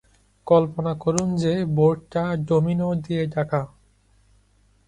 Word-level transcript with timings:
কল্পনা 0.47 0.93
করুন 0.95 1.27
যে, 1.35 1.53
বোর্ডটা 1.75 2.23
ডোমিনো 2.47 2.89
দিয়ে 2.95 3.23
ঢাকা। 3.27 3.61